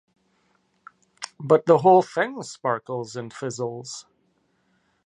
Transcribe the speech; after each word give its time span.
But 1.39 1.67
the 1.67 1.77
whole 1.77 2.01
thing 2.01 2.41
sparkles 2.41 3.15
and 3.15 3.31
fizzles. 3.31 4.07